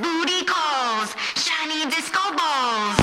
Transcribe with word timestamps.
booty 0.00 0.44
calls, 0.44 1.14
shiny 1.36 1.86
disco 1.90 2.20
balls. 2.36 2.96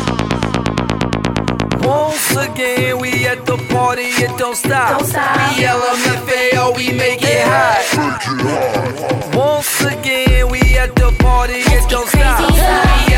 Once 1.86 2.36
again, 2.36 3.00
we 3.00 3.28
at 3.28 3.46
the 3.46 3.58
party, 3.70 4.10
it 4.24 4.38
don't 4.38 4.56
stop. 4.56 5.00
Don't 5.00 5.08
stop. 5.08 5.58
We 5.58 5.64
LMFAO, 5.64 6.76
we 6.76 6.92
make 6.92 7.22
it 7.24 7.44
hot. 7.44 7.80
Make 7.98 8.26
it 8.28 9.06
hot. 9.06 9.36
Once 9.36 9.82
again, 9.82 10.50
we 10.50 10.60
at 10.78 10.96
the 10.96 11.12
party, 11.20 11.60
it 11.60 11.90
don't 11.90 12.08
stop. 12.08 13.11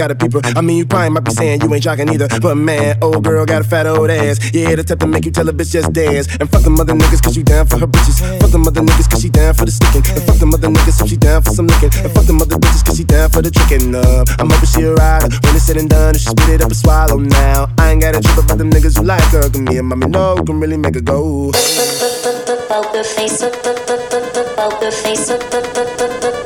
got 0.00 0.10
a 0.10 0.14
people. 0.14 0.40
I 0.56 0.62
mean, 0.62 0.78
you 0.78 0.86
probably 0.86 1.10
might 1.10 1.24
be 1.24 1.30
saying 1.30 1.60
you 1.60 1.68
ain't 1.74 1.84
jocking 1.84 2.08
either. 2.08 2.26
But 2.40 2.56
man, 2.56 2.96
old 3.02 3.22
girl 3.22 3.44
got 3.44 3.60
a 3.60 3.64
fat 3.64 3.86
old 3.86 4.08
ass. 4.08 4.40
Yeah, 4.54 4.74
the 4.74 4.82
type 4.82 5.00
to 5.00 5.06
make 5.06 5.26
you 5.26 5.30
tell 5.30 5.46
a 5.46 5.52
bitch 5.52 5.72
just 5.72 5.92
dance. 5.92 6.26
And 6.40 6.48
fuck 6.48 6.62
the 6.62 6.70
mother 6.70 6.94
niggas 6.94 7.22
cause 7.22 7.36
you 7.36 7.44
down 7.44 7.66
for 7.66 7.76
her 7.76 7.86
bitches. 7.86 8.16
Fuck 8.40 8.50
the 8.50 8.58
mother 8.58 8.80
niggas 8.80 9.10
cause 9.10 9.20
she 9.20 9.28
down 9.28 9.52
for 9.52 9.66
the 9.66 9.72
sticking. 9.72 10.00
And 10.16 10.22
fuck 10.24 10.38
the 10.40 10.46
mother 10.46 10.68
niggas 10.68 11.02
if 11.02 11.08
she 11.10 11.18
down 11.18 11.42
for 11.42 11.52
some 11.52 11.66
licking. 11.66 11.92
And 12.00 12.12
fuck 12.16 12.24
the 12.24 12.32
mother 12.32 12.56
bitches 12.56 12.82
cause 12.86 12.96
she 12.96 13.04
down 13.04 13.28
for 13.28 13.42
the 13.42 13.50
tricking. 13.50 13.94
up. 13.94 14.28
I'm 14.40 14.48
hoping 14.48 14.70
she 14.72 14.80
a 14.88 14.94
rider. 14.94 15.28
When 15.44 15.52
it's 15.52 15.66
said 15.68 15.76
and 15.76 15.90
done, 15.90 16.14
if 16.16 16.22
she 16.22 16.32
spit 16.32 16.48
it 16.48 16.62
up 16.64 16.72
and 16.72 16.80
swallow 16.80 17.18
now. 17.20 17.68
I 17.76 17.92
ain't 17.92 18.00
got 18.00 18.16
a 18.16 18.20
trip 18.24 18.40
about 18.40 18.56
them 18.56 18.70
niggas 18.72 18.96
who 18.96 19.04
like 19.04 19.28
her. 19.36 19.52
Cause 19.52 19.60
me 19.60 19.76
and 19.76 19.88
mommy 19.88 20.08
know 20.08 20.36
who 20.36 20.44
can 20.48 20.60
really 20.60 20.78
make 20.80 20.94
her 20.94 21.04
go. 21.04 21.52
Poker 22.72 23.04
face, 23.04 23.44
poker 23.44 24.00
face, 25.04 25.28
poker 25.28 25.76
face, 25.84 26.09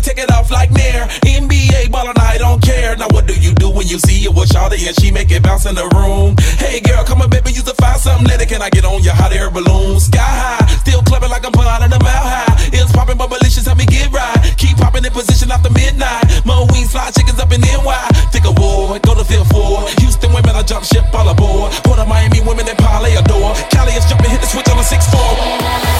take 0.00 0.18
it 0.18 0.30
off 0.30 0.50
like 0.50 0.70
Nair. 0.70 1.06
NBA 1.26 1.90
ballin', 1.90 2.16
I 2.18 2.38
don't 2.38 2.62
care. 2.62 2.96
Now 2.96 3.08
what 3.10 3.26
do 3.26 3.34
you 3.34 3.52
do 3.54 3.68
when 3.68 3.86
you 3.86 3.98
see 3.98 4.24
it 4.24 4.32
with 4.34 4.48
Shawty 4.48 4.86
and 4.86 4.96
she 5.00 5.10
make 5.10 5.30
it 5.30 5.42
bounce 5.42 5.66
in 5.66 5.74
the 5.74 5.88
room? 5.92 6.36
Hey 6.56 6.80
girl, 6.80 7.04
come 7.04 7.20
on 7.20 7.30
baby, 7.30 7.52
you 7.52 7.62
to 7.62 7.74
find 7.74 8.00
something 8.00 8.26
later. 8.26 8.46
Can 8.46 8.62
I 8.62 8.70
get 8.70 8.84
on 8.84 9.02
your 9.02 9.14
hot 9.14 9.32
air 9.32 9.50
balloon? 9.50 10.00
Sky 10.00 10.20
high, 10.22 10.66
still 10.80 11.02
clubbing 11.02 11.30
like 11.30 11.44
I'm 11.44 11.52
pulling 11.52 11.90
the 11.90 12.00
mile 12.00 12.26
high. 12.26 12.52
It's 12.72 12.92
popping, 12.92 13.18
but 13.18 13.28
malicious, 13.28 13.66
help 13.66 13.78
me 13.78 13.86
get 13.86 14.10
right. 14.12 14.38
Keep 14.56 14.78
popping 14.78 15.04
in 15.04 15.12
position 15.12 15.50
after 15.50 15.70
midnight. 15.70 16.24
Mo 16.46 16.66
wings 16.72 16.92
fly 16.92 17.10
chickens 17.10 17.38
up 17.38 17.52
in 17.52 17.60
NY. 17.60 18.02
Take 18.32 18.44
a 18.44 18.54
war, 18.56 18.98
go 19.00 19.14
to 19.14 19.24
feel 19.24 19.44
four. 19.44 19.84
Houston 20.00 20.32
women, 20.32 20.56
I 20.56 20.62
jump 20.62 20.84
ship 20.84 21.04
all 21.12 21.28
aboard. 21.28 21.72
Port 21.84 21.98
of 21.98 22.08
Miami 22.08 22.40
women 22.40 22.64
that 22.66 22.78
parlay 22.78 23.12
adore. 23.14 23.54
Cali 23.68 23.92
is 23.92 24.06
jumping, 24.08 24.30
hit 24.30 24.40
the 24.40 24.48
switch 24.48 24.68
on 24.70 24.76
the 24.78 24.84
six 24.84 25.04
four. 25.12 25.91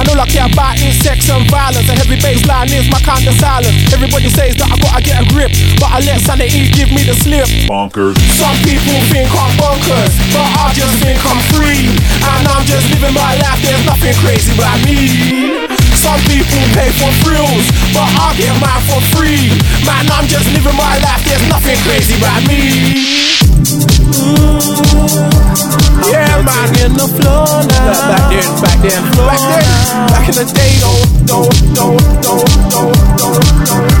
I 0.00 0.02
no 0.08 0.16
longer 0.16 0.32
care 0.32 0.48
about 0.48 0.80
sex 0.96 1.28
and 1.28 1.44
violence. 1.52 1.84
A 1.84 1.92
heavy 1.92 2.16
bassline 2.16 2.72
is 2.72 2.88
my 2.88 2.96
kind 3.04 3.20
of 3.20 3.36
silence. 3.36 3.92
Everybody 3.92 4.32
says 4.32 4.56
that 4.56 4.72
I 4.72 4.76
gotta 4.80 5.04
get 5.04 5.20
a 5.20 5.26
grip, 5.28 5.52
but 5.76 5.92
I 5.92 6.00
let 6.00 6.24
sanity 6.24 6.72
give 6.72 6.88
me 6.88 7.04
the 7.04 7.12
slip. 7.12 7.44
Bonkers. 7.68 8.16
Some 8.32 8.56
people 8.64 8.96
think 9.12 9.28
I'm 9.28 9.52
bonkers, 9.60 10.16
but 10.32 10.48
I 10.56 10.72
just 10.72 11.04
think 11.04 11.20
I'm 11.20 11.36
free. 11.52 11.92
And 12.16 12.48
I'm 12.48 12.64
just 12.64 12.88
living 12.96 13.12
my 13.12 13.36
life, 13.44 13.60
there's 13.60 13.84
nothing 13.84 14.16
crazy 14.24 14.56
about 14.56 14.80
me. 14.88 15.68
Some 15.92 16.16
people 16.24 16.64
pay 16.72 16.88
for 16.96 17.12
thrills, 17.20 17.68
but 17.92 18.08
I 18.08 18.32
get 18.40 18.56
mine 18.56 18.80
for 18.88 19.04
free. 19.12 19.52
Man, 19.84 20.08
I'm 20.16 20.24
just 20.24 20.48
living 20.56 20.80
my 20.80 20.96
life, 21.04 21.20
there's 21.28 21.44
nothing 21.52 21.76
crazy 21.84 22.16
about 22.16 22.40
me. 22.48 23.39
Yeah, 26.10 26.40
man. 26.42 26.68
In 26.80 26.92
the 26.96 27.06
flow 27.20 27.44
now. 27.68 28.08
Back 28.08 28.24
then, 28.32 28.48
back 28.62 28.78
then, 28.80 29.02
back 29.16 29.40
then, 29.40 29.68
back 30.08 30.28
in 30.28 30.34
the 30.34 30.44
day, 30.54 30.80
though, 30.80 31.04
though, 31.28 31.50
though, 31.76 31.98
though, 32.22 32.40
though, 32.70 32.92
though, 33.18 33.36
though. 33.36 34.00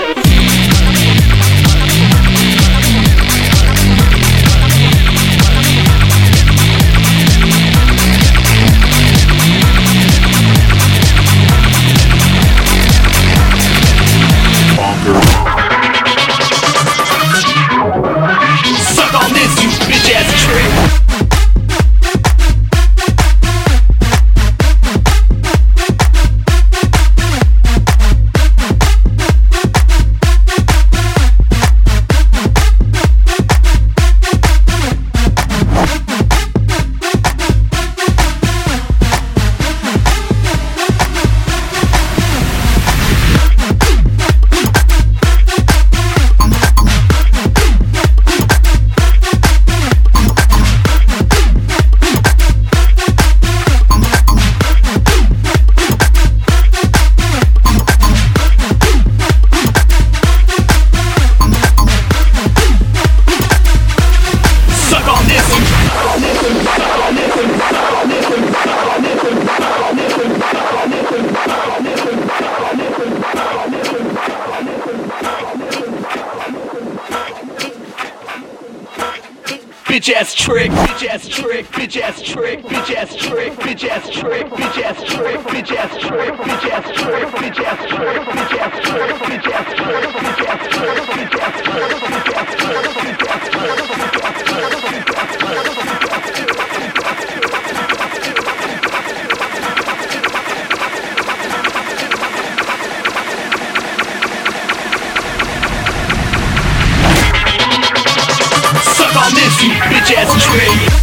my 109.21 109.29
Nipsey, 109.29 109.69
bitch 109.91 110.15
ass 110.15 110.33
trick. 110.43 111.00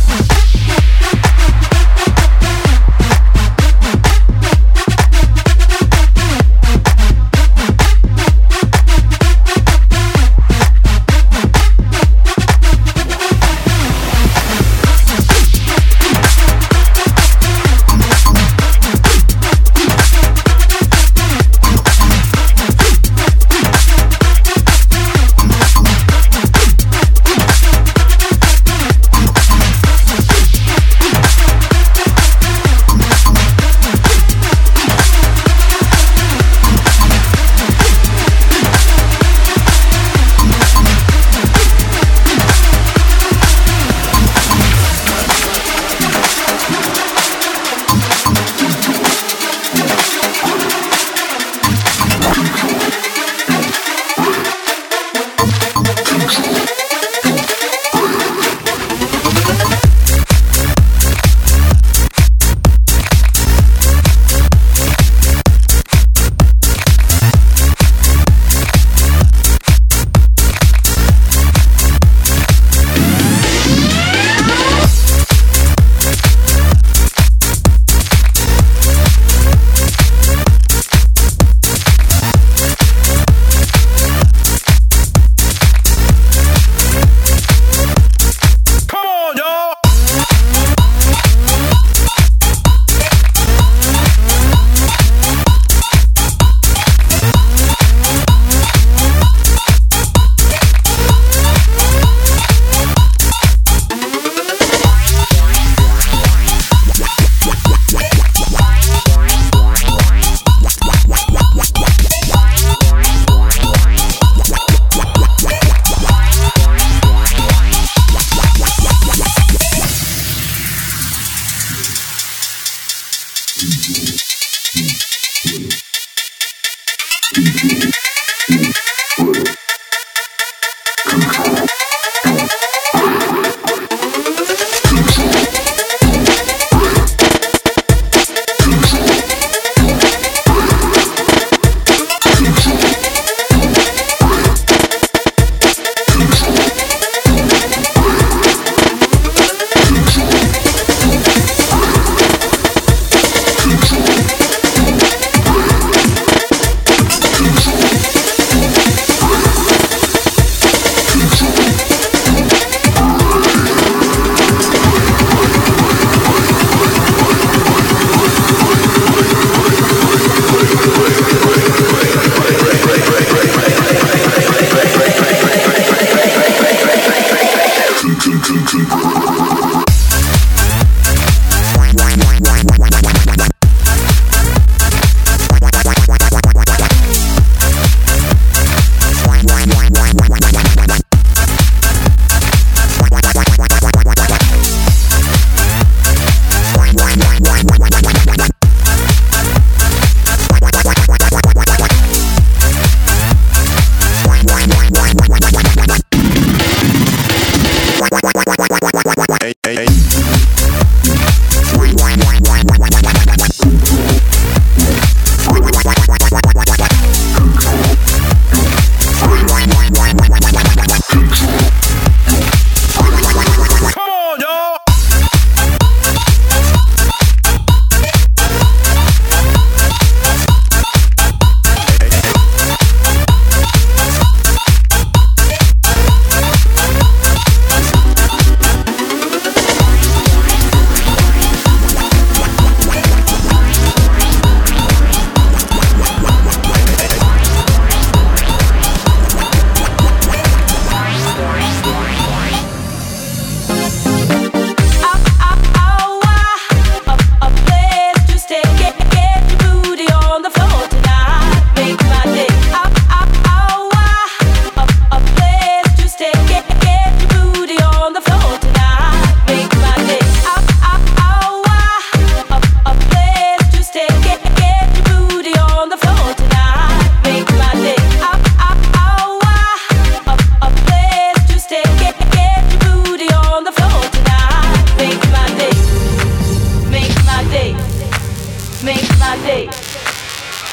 day. 289.48 289.64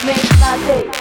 Make 0.05 0.29
my 0.41 0.57
day. 0.67 0.94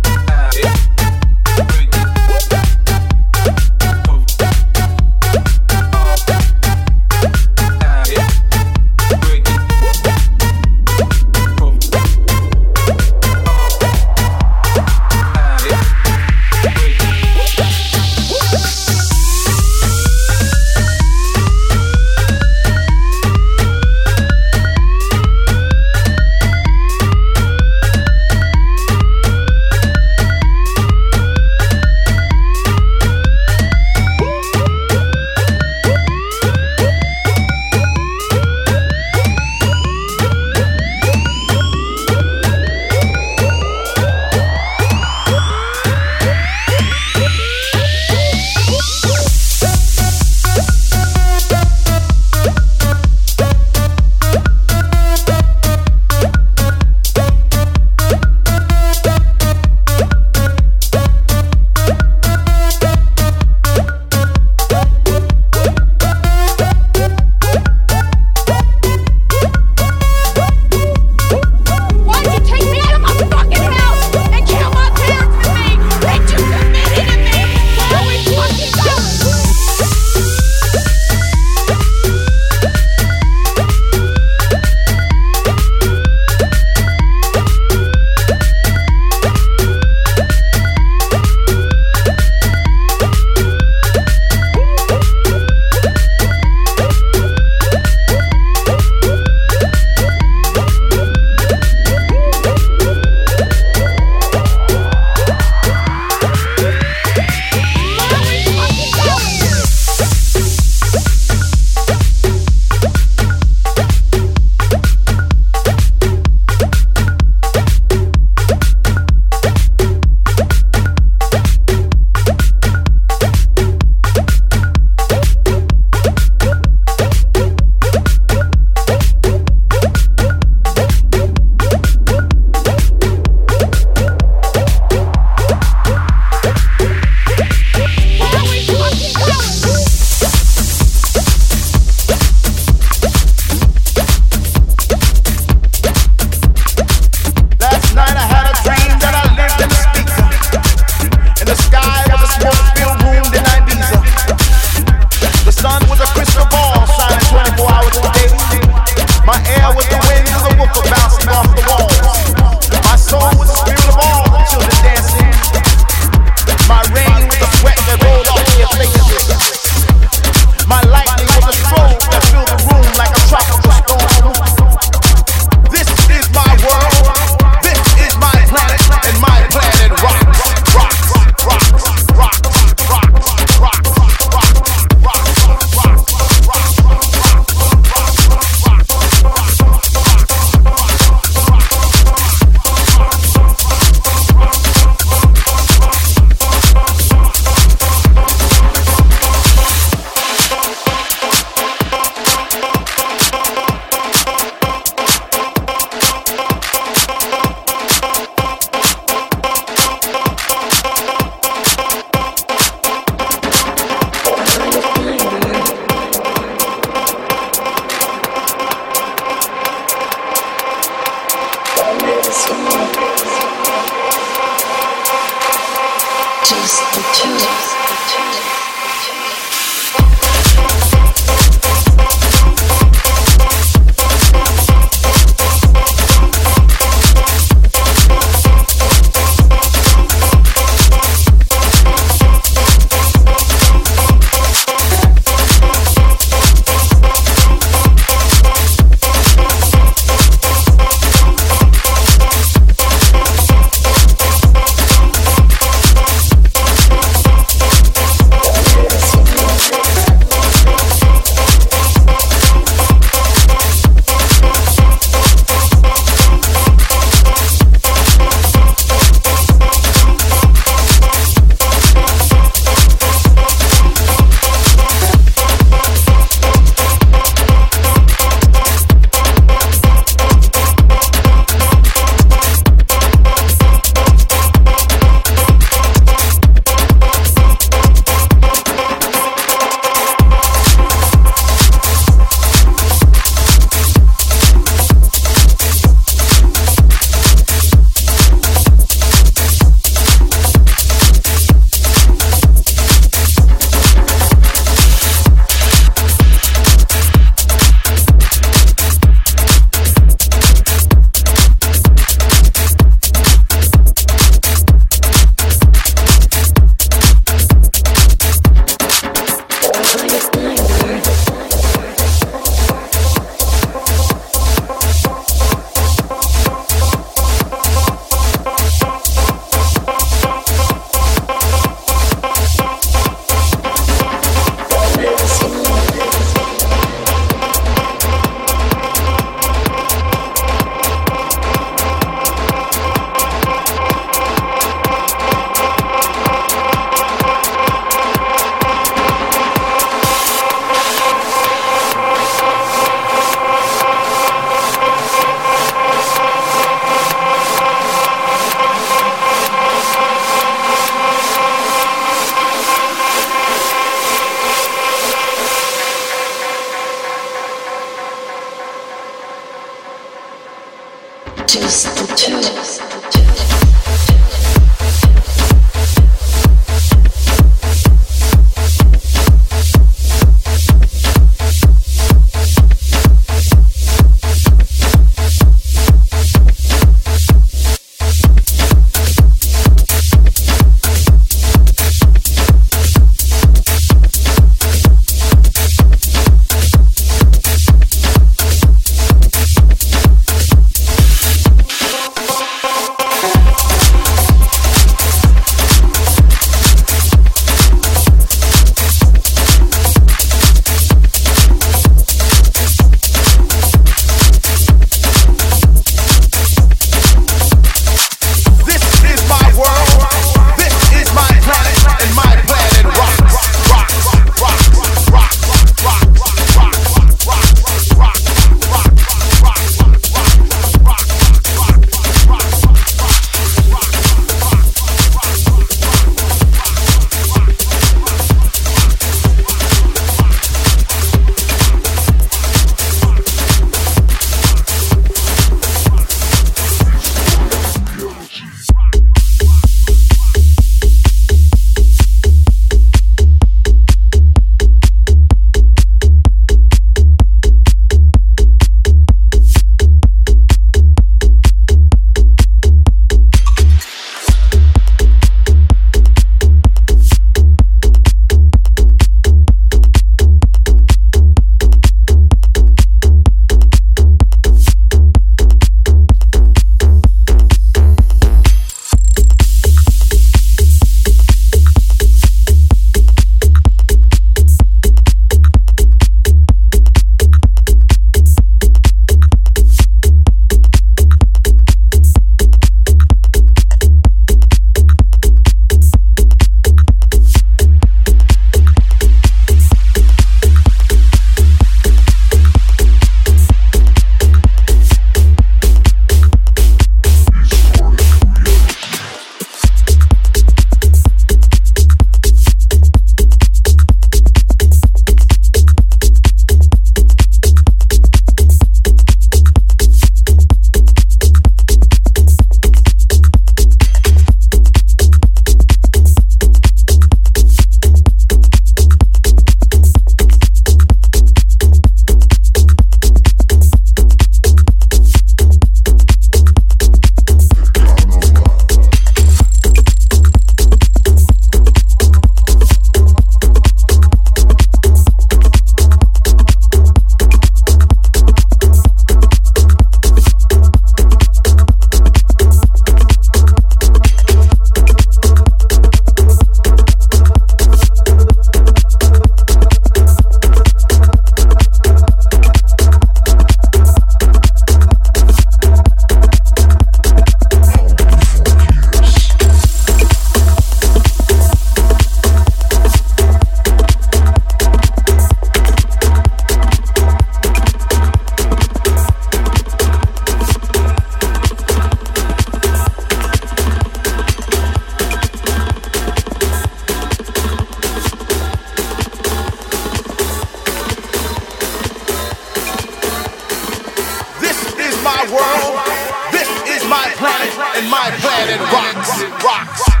my 597.91 598.09
planet 598.21 598.61
rocks. 598.71 599.43
rocks. 599.43 600.00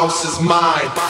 house 0.00 0.24
is 0.24 0.40
mine. 0.40 1.07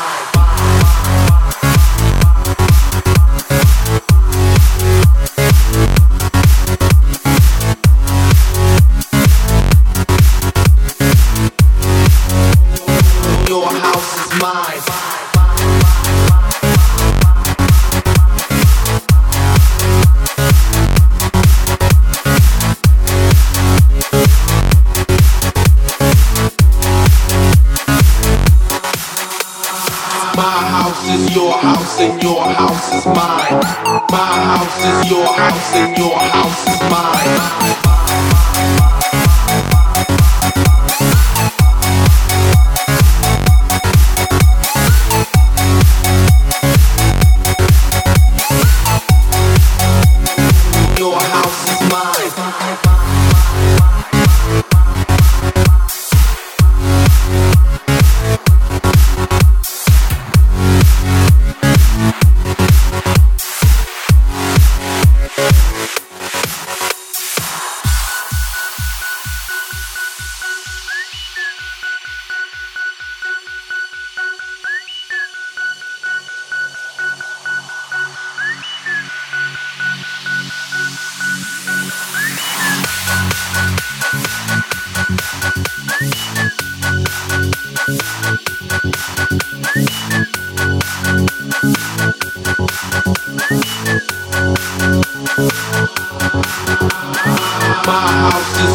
And 35.75 35.97
your 35.99 36.17
house 36.19 36.67
is 36.69 36.78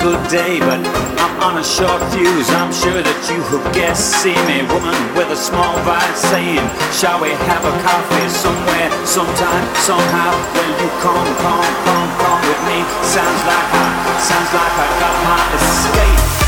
good 0.00 0.20
day, 0.28 0.58
but 0.60 0.80
I'm 1.20 1.34
on 1.42 1.58
a 1.58 1.64
short 1.64 2.00
fuse. 2.12 2.48
I'm 2.50 2.72
sure 2.72 3.02
that 3.02 3.20
you 3.30 3.40
who 3.48 3.58
guess 3.72 3.98
see 4.00 4.36
me, 4.48 4.64
woman 4.68 4.96
with 5.16 5.30
a 5.30 5.36
small 5.36 5.76
vibe, 5.84 6.16
saying, 6.16 6.64
Shall 6.92 7.20
we 7.20 7.30
have 7.50 7.62
a 7.64 7.74
coffee 7.84 8.28
somewhere, 8.28 8.90
sometime, 9.06 9.64
somehow? 9.84 10.32
Will 10.54 10.74
you 10.80 10.90
come, 11.04 11.28
come, 11.42 11.72
come, 11.86 12.10
come 12.18 12.40
with 12.46 12.62
me? 12.68 12.78
Sounds 13.04 13.42
like 13.46 13.70
I, 13.72 13.88
sounds 14.20 14.50
like 14.52 14.74
I 14.74 14.88
got 15.00 15.16
my 15.24 15.40
escape. 15.58 16.45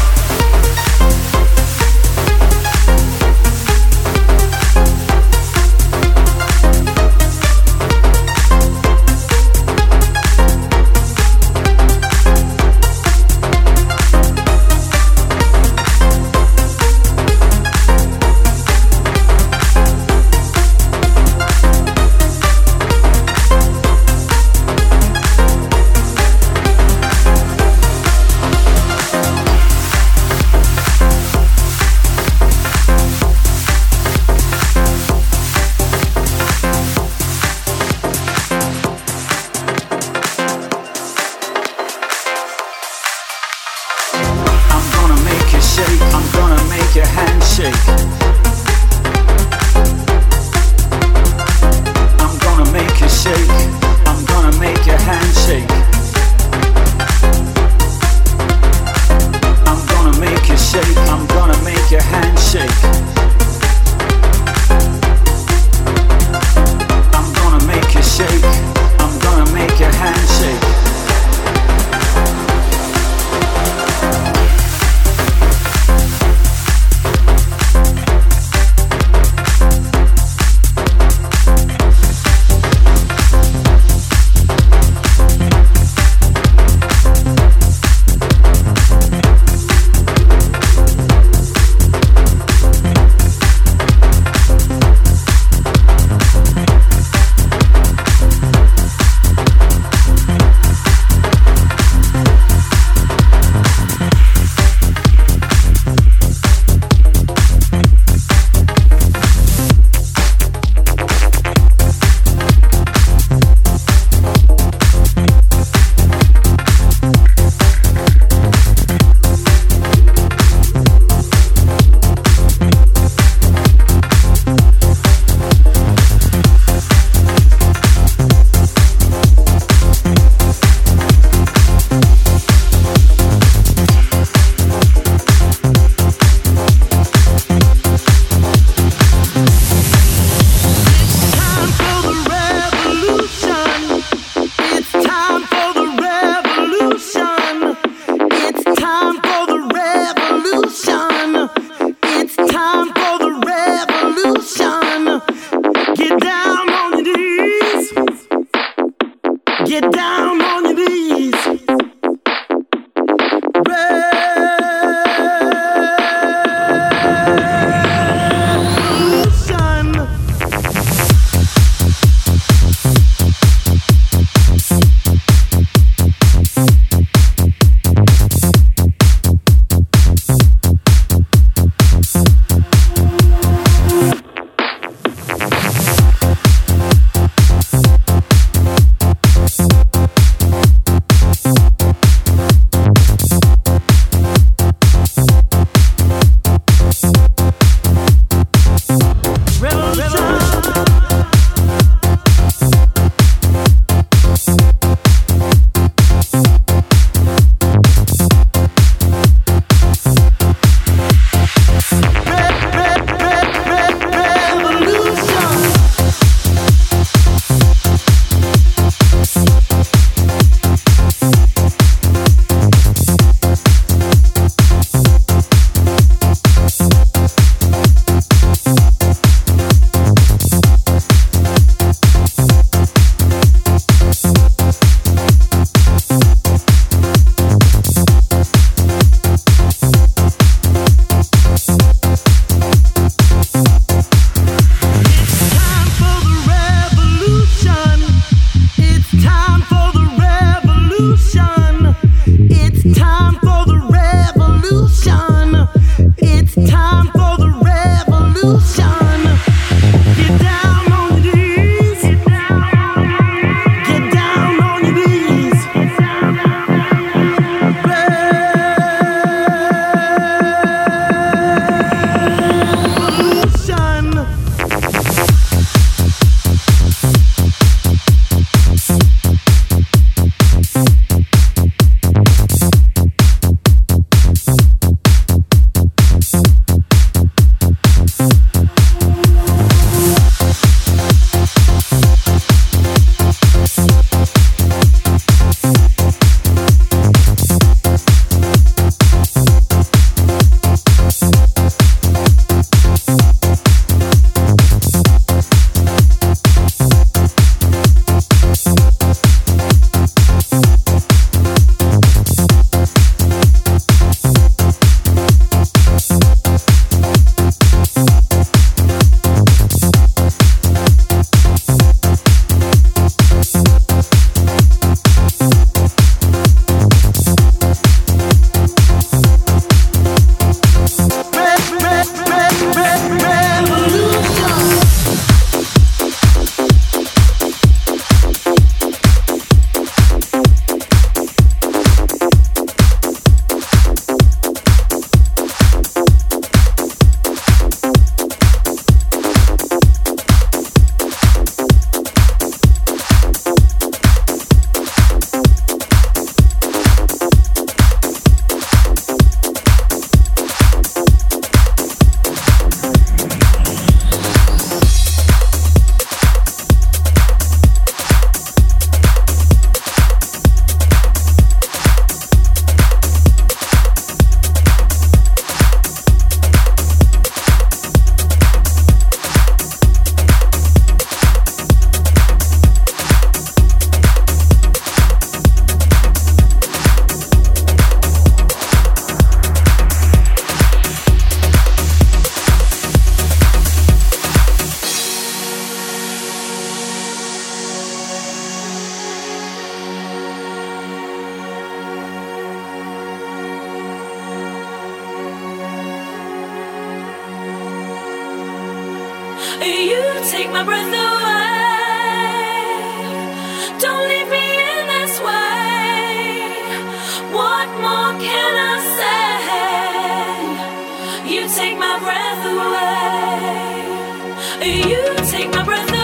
You 424.61 425.15
take 425.31 425.51
my 425.51 425.63
breath 425.65 425.98